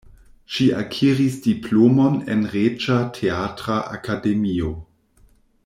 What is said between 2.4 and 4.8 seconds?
Reĝa Teatra Akademio.